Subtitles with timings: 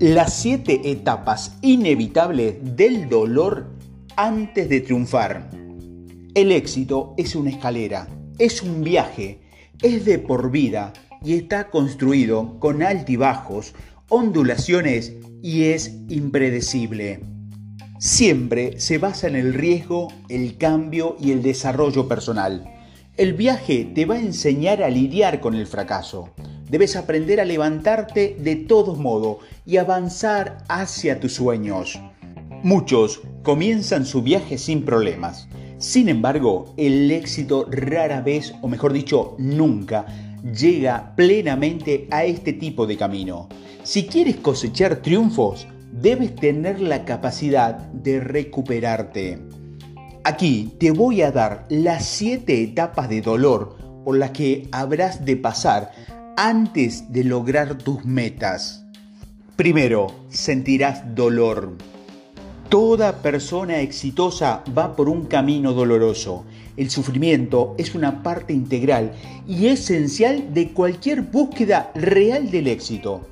[0.00, 3.74] Las siete etapas inevitables del dolor
[4.14, 5.50] antes de triunfar.
[6.36, 8.06] El éxito es una escalera,
[8.38, 9.40] es un viaje,
[9.82, 13.74] es de por vida y está construido con altibajos,
[14.08, 17.18] ondulaciones y es impredecible.
[17.98, 22.72] Siempre se basa en el riesgo, el cambio y el desarrollo personal.
[23.16, 26.30] El viaje te va a enseñar a lidiar con el fracaso.
[26.70, 31.98] Debes aprender a levantarte de todos modos y avanzar hacia tus sueños.
[32.62, 35.48] Muchos comienzan su viaje sin problemas.
[35.78, 40.06] Sin embargo, el éxito rara vez, o mejor dicho, nunca,
[40.42, 43.48] llega plenamente a este tipo de camino.
[43.84, 49.38] Si quieres cosechar triunfos, debes tener la capacidad de recuperarte.
[50.24, 55.36] Aquí te voy a dar las siete etapas de dolor por las que habrás de
[55.36, 55.92] pasar
[56.40, 58.84] antes de lograr tus metas.
[59.56, 61.72] Primero, sentirás dolor.
[62.68, 66.44] Toda persona exitosa va por un camino doloroso.
[66.76, 69.14] El sufrimiento es una parte integral
[69.48, 73.26] y esencial de cualquier búsqueda real del éxito.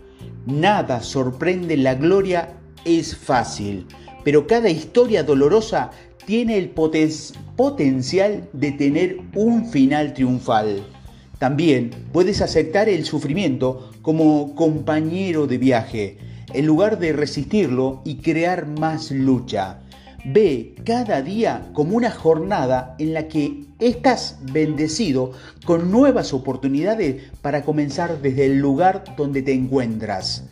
[0.44, 3.86] Nada sorprende la gloria, es fácil,
[4.24, 5.92] pero cada historia dolorosa
[6.26, 10.84] tiene el potencial de tener un final triunfal.
[11.38, 16.18] También puedes aceptar el sufrimiento como compañero de viaje,
[16.54, 19.80] en lugar de resistirlo y crear más lucha.
[20.24, 25.32] Ve cada día como una jornada en la que estás bendecido
[25.64, 30.44] con nuevas oportunidades para comenzar desde el lugar donde te encuentras.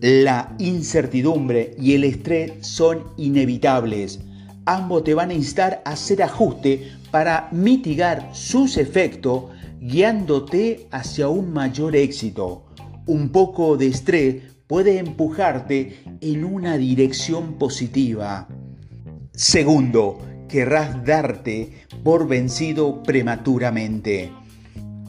[0.00, 4.20] La incertidumbre y el estrés son inevitables
[4.64, 9.44] ambos te van a instar a hacer ajuste para mitigar sus efectos,
[9.82, 12.66] guiándote hacia un mayor éxito.
[13.06, 18.46] Un poco de estrés puede empujarte en una dirección positiva.
[19.34, 21.72] Segundo, querrás darte
[22.04, 24.30] por vencido prematuramente.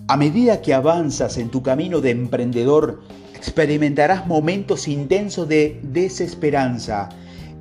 [0.07, 3.03] A medida que avanzas en tu camino de emprendedor,
[3.35, 7.09] experimentarás momentos intensos de desesperanza,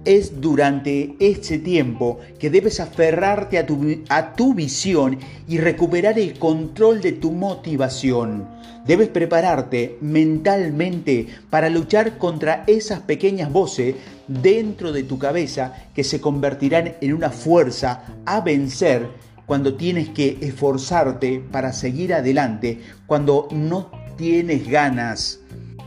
[0.04, 5.18] es durante este tiempo que debes aferrarte a tu, a tu, visión
[5.48, 8.48] y recuperar el control de tu motivación.
[8.86, 13.94] Debes prepararte mentalmente para luchar contra esas pequeñas voces
[14.26, 19.08] dentro de tu cabeza que se convertirán en una fuerza a vencer
[19.46, 25.40] cuando tienes que esforzarte para seguir adelante, cuando no tienes ganas.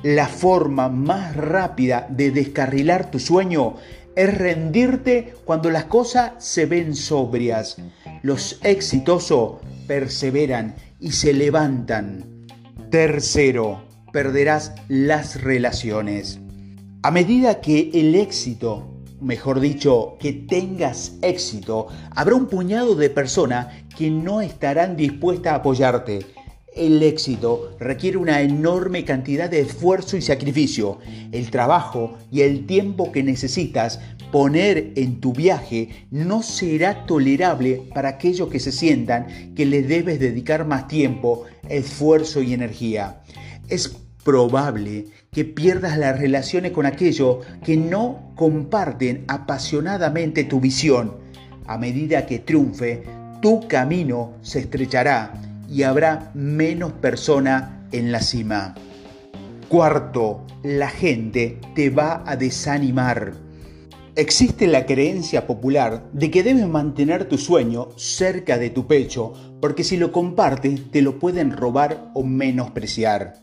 [0.03, 3.75] La forma más rápida de descarrilar tu sueño
[4.15, 7.77] es rendirte cuando las cosas se ven sobrias.
[8.21, 12.47] Los exitosos perseveran y se levantan.
[12.89, 16.39] Tercero, perderás las relaciones.
[17.03, 18.87] A medida que el éxito,
[19.21, 25.55] mejor dicho, que tengas éxito, habrá un puñado de personas que no estarán dispuestas a
[25.57, 26.25] apoyarte
[26.75, 30.99] el éxito requiere una enorme cantidad de esfuerzo y sacrificio.
[31.31, 38.09] El trabajo y el tiempo que necesitas poner en tu viaje no será tolerable para
[38.09, 43.21] aquellos que se sientan que le debes dedicar más tiempo, esfuerzo y energía.
[43.69, 51.13] Es probable que pierdas las relaciones con aquellos que no comparten apasionadamente tu visión.
[51.67, 53.03] A medida que triunfe,
[53.41, 58.75] tu camino se estrechará y habrá menos personas en la cima.
[59.67, 63.33] Cuarto, la gente te va a desanimar.
[64.15, 69.83] Existe la creencia popular de que debes mantener tu sueño cerca de tu pecho porque
[69.83, 73.33] si lo compartes te lo pueden robar o menospreciar.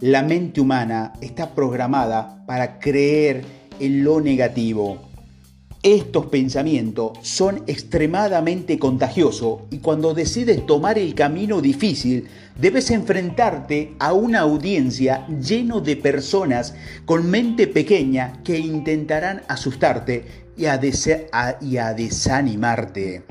[0.00, 3.44] La mente humana está programada para creer
[3.80, 5.03] en lo negativo
[5.84, 12.26] estos pensamientos son extremadamente contagiosos y cuando decides tomar el camino difícil,
[12.58, 16.74] debes enfrentarte a una audiencia lleno de personas
[17.04, 20.24] con mente pequeña que intentarán asustarte
[20.56, 20.78] y a,
[21.92, 23.24] desanimarte.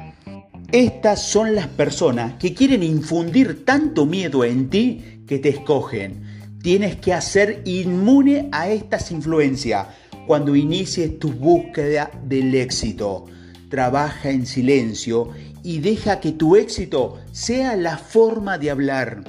[0.72, 6.22] Estas son las personas que quieren infundir tanto miedo en ti que te escogen.
[6.62, 9.88] Tienes que hacer inmune a estas influencias
[10.28, 13.26] cuando inicies tu búsqueda del éxito.
[13.70, 15.30] Trabaja en silencio
[15.64, 19.24] y deja que tu éxito sea la forma de hablar.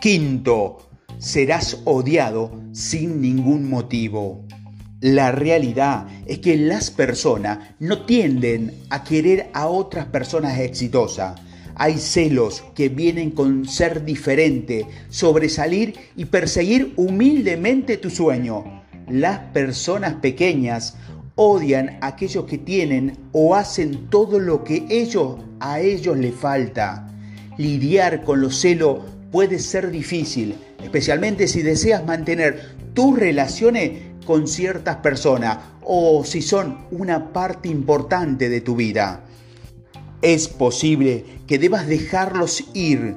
[0.00, 0.78] Quinto,
[1.18, 4.44] serás odiado sin ningún motivo.
[5.00, 11.40] La realidad es que las personas no tienden a querer a otras personas exitosas.
[11.74, 18.85] Hay celos que vienen con ser diferente, sobresalir y perseguir humildemente tu sueño.
[19.08, 20.96] Las personas pequeñas
[21.36, 27.08] odian a aquellos que tienen o hacen todo lo que ellos a ellos les falta.
[27.56, 29.00] Lidiar con los celos
[29.30, 33.92] puede ser difícil, especialmente si deseas mantener tus relaciones
[34.26, 39.24] con ciertas personas o si son una parte importante de tu vida.
[40.22, 43.16] Es posible que debas dejarlos ir.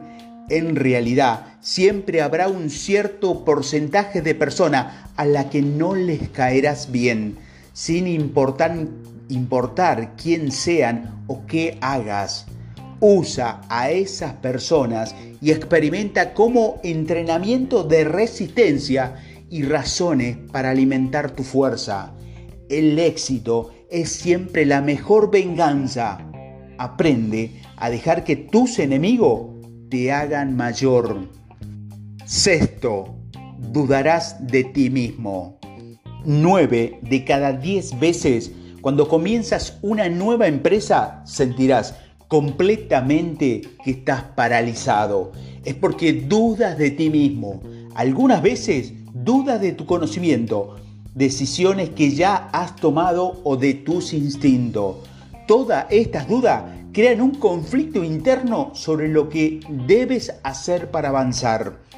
[0.50, 6.92] En realidad, siempre habrá un cierto porcentaje de personas a la que no les caerás
[6.92, 7.38] bien,
[7.74, 8.88] sin importar,
[9.30, 12.46] importar quién sean o qué hagas.
[13.02, 19.16] Usa a esas personas y experimenta como entrenamiento de resistencia
[19.50, 22.14] y razones para alimentar tu fuerza.
[22.68, 26.20] El éxito es siempre la mejor venganza.
[26.78, 29.56] Aprende a dejar que tus enemigos
[29.90, 31.39] te hagan mayor.
[32.30, 33.16] Sexto,
[33.58, 35.58] dudarás de ti mismo.
[36.26, 41.96] Nueve de cada diez veces cuando comienzas una nueva empresa sentirás
[42.28, 45.32] completamente que estás paralizado.
[45.66, 47.64] Es porque dudas de ti mismo.
[47.96, 50.76] Algunas veces dudas de tu conocimiento,
[51.16, 54.98] decisiones que ya has tomado o de tus instintos.
[55.48, 56.62] Todas estas dudas
[56.94, 61.89] crean un conflicto interno sobre lo que debes hacer para avanzar.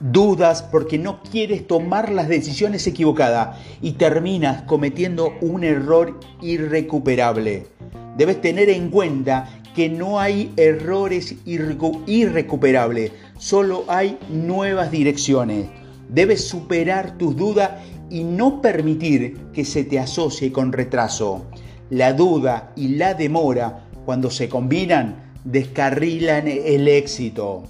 [0.00, 7.68] Dudas porque no quieres tomar las decisiones equivocadas y terminas cometiendo un error irrecuperable.
[8.16, 15.66] Debes tener en cuenta que no hay errores irrecuperables, solo hay nuevas direcciones.
[16.08, 17.70] Debes superar tus dudas
[18.10, 21.46] y no permitir que se te asocie con retraso.
[21.90, 27.64] La duda y la demora, cuando se combinan, descarrilan el éxito.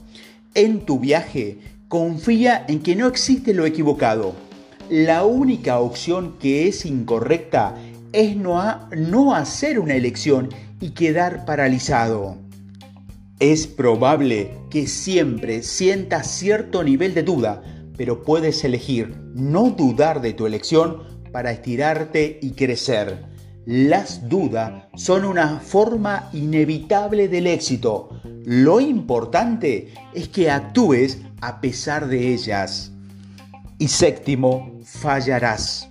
[0.55, 1.59] En tu viaje,
[1.95, 4.35] confía en que no existe lo equivocado.
[4.91, 7.77] La única opción que es incorrecta
[8.13, 10.49] es no, no hacer una elección
[10.81, 12.37] y quedar paralizado.
[13.39, 17.63] Es probable que siempre sientas cierto nivel de duda,
[17.97, 23.25] pero puedes elegir no dudar de tu elección para estirarte y crecer.
[23.67, 28.21] Las dudas son una forma inevitable del éxito.
[28.45, 32.91] Lo importante es que actúes a pesar de ellas.
[33.79, 35.89] Y séptimo, fallarás.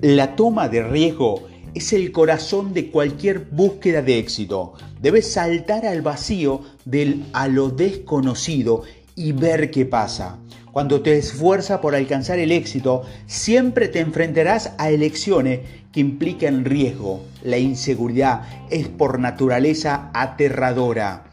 [0.00, 4.74] La toma de riesgo es el corazón de cualquier búsqueda de éxito.
[5.00, 8.82] Debes saltar al vacío del a lo desconocido
[9.16, 10.38] y ver qué pasa.
[10.70, 15.60] Cuando te esfuerzas por alcanzar el éxito, siempre te enfrentarás a elecciones
[15.90, 17.24] que implican riesgo.
[17.42, 21.24] La inseguridad es por naturaleza aterradora.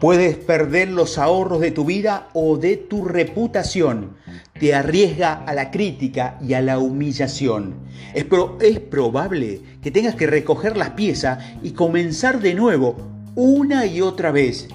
[0.00, 4.16] Puedes perder los ahorros de tu vida o de tu reputación
[4.58, 7.74] te arriesga a la crítica y a la humillación.
[8.14, 8.24] Es,
[8.80, 12.96] probable que tengas que recoger las piezas y comenzar de nuevo
[13.34, 14.68] una y otra vez.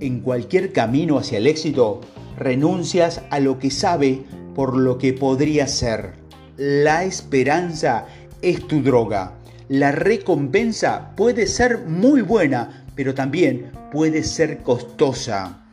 [0.00, 2.00] En cualquier camino hacia el éxito,
[2.36, 4.22] renuncias a lo que sabe
[4.54, 6.12] por lo que podría ser.
[6.56, 8.06] La esperanza
[8.42, 9.34] es tu droga.
[9.68, 15.64] La recompensa puede ser muy buena, pero también puede ser costosa.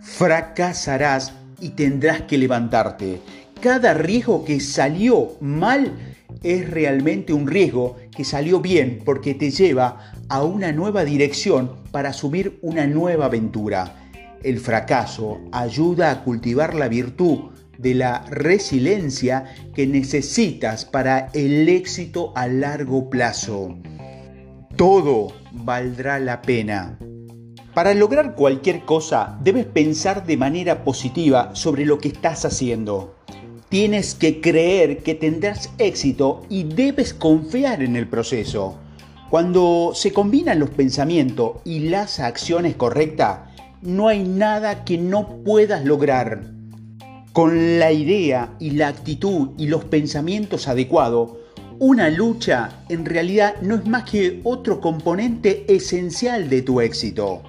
[0.00, 3.20] Fracasarás y tendrás que levantarte.
[3.60, 5.92] Cada riesgo que salió mal
[6.42, 12.10] es realmente un riesgo que salió bien porque te lleva a una nueva dirección para
[12.10, 14.10] asumir una nueva aventura.
[14.42, 22.32] El fracaso ayuda a cultivar la virtud de la resiliencia que necesitas para el éxito
[22.36, 23.76] a largo plazo.
[24.76, 26.98] Todo valdrá la pena.
[27.72, 33.14] Para lograr cualquier cosa debes pensar de manera positiva sobre lo que estás haciendo.
[33.70, 38.76] Tienes que creer que tendrás éxito y debes confiar en el proceso.
[39.30, 43.48] Cuando se combinan los pensamientos y las acciones correctas,
[43.80, 46.52] no hay nada que no puedas lograr.
[47.32, 51.32] Con la idea y la actitud y los pensamientos adecuados,
[51.78, 57.42] una lucha en realidad no es más que otro componente esencial de tu éxito.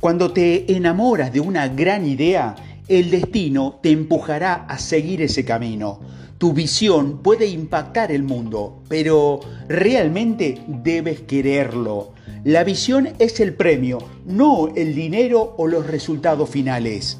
[0.00, 2.56] Cuando te enamoras de una gran idea,
[2.88, 6.00] el destino te empujará a seguir ese camino.
[6.38, 9.38] Tu visión puede impactar el mundo, pero
[9.68, 12.14] realmente debes quererlo.
[12.42, 17.18] La visión es el premio, no el dinero o los resultados finales.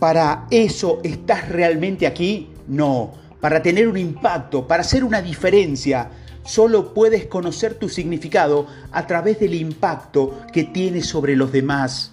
[0.00, 2.48] ¿Para eso estás realmente aquí?
[2.66, 3.12] No,
[3.42, 6.08] para tener un impacto, para hacer una diferencia,
[6.44, 12.12] Solo puedes conocer tu significado a través del impacto que tienes sobre los demás.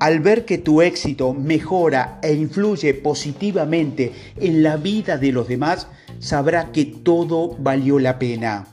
[0.00, 5.86] Al ver que tu éxito mejora e influye positivamente en la vida de los demás,
[6.18, 8.66] sabrá que todo valió la pena.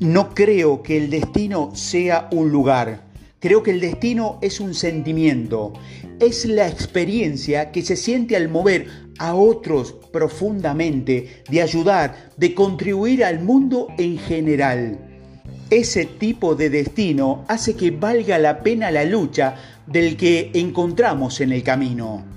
[0.00, 3.02] No creo que el destino sea un lugar,
[3.38, 5.74] creo que el destino es un sentimiento,
[6.20, 8.86] es la experiencia que se siente al mover
[9.18, 14.98] a otros profundamente, de ayudar, de contribuir al mundo en general.
[15.70, 19.56] Ese tipo de destino hace que valga la pena la lucha
[19.86, 22.35] del que encontramos en el camino.